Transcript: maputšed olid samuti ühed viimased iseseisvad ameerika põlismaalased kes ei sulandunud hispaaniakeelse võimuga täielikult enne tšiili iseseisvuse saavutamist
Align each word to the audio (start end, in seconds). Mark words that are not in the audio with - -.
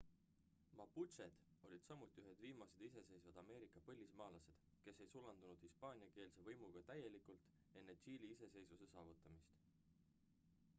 maputšed 0.77 1.35
olid 1.67 1.83
samuti 1.89 2.23
ühed 2.23 2.39
viimased 2.45 2.81
iseseisvad 2.87 3.37
ameerika 3.43 3.83
põlismaalased 3.91 4.65
kes 4.87 5.03
ei 5.05 5.11
sulandunud 5.13 5.63
hispaaniakeelse 5.67 6.47
võimuga 6.49 6.85
täielikult 6.91 7.49
enne 7.83 7.99
tšiili 8.03 8.33
iseseisvuse 8.39 8.91
saavutamist 8.97 9.55